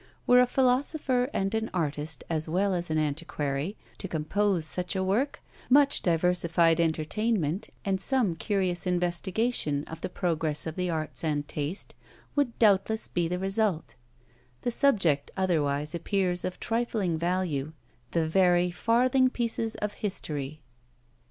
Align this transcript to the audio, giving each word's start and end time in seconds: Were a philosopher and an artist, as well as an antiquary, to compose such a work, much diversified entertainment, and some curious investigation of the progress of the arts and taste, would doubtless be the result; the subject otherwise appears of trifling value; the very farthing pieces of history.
Were 0.25 0.39
a 0.39 0.47
philosopher 0.47 1.29
and 1.31 1.53
an 1.53 1.69
artist, 1.75 2.23
as 2.27 2.49
well 2.49 2.73
as 2.73 2.89
an 2.89 2.97
antiquary, 2.97 3.77
to 3.99 4.07
compose 4.07 4.65
such 4.65 4.95
a 4.95 5.03
work, 5.03 5.43
much 5.69 6.01
diversified 6.01 6.79
entertainment, 6.79 7.69
and 7.85 8.01
some 8.01 8.35
curious 8.35 8.87
investigation 8.87 9.83
of 9.83 10.01
the 10.01 10.09
progress 10.09 10.65
of 10.65 10.75
the 10.75 10.89
arts 10.89 11.23
and 11.23 11.47
taste, 11.47 11.93
would 12.35 12.57
doubtless 12.57 13.07
be 13.09 13.27
the 13.27 13.37
result; 13.37 13.93
the 14.63 14.71
subject 14.71 15.29
otherwise 15.37 15.93
appears 15.93 16.43
of 16.43 16.59
trifling 16.59 17.15
value; 17.15 17.73
the 18.09 18.25
very 18.27 18.71
farthing 18.71 19.29
pieces 19.29 19.75
of 19.75 19.93
history. 19.93 20.63